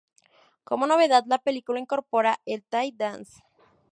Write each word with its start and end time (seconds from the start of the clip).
Como 0.63 0.87
novedad, 0.87 1.25
la 1.27 1.37
película 1.37 1.79
incorpora 1.79 2.39
el 2.47 2.63
Thai 2.63 2.91
dance. 2.91 3.39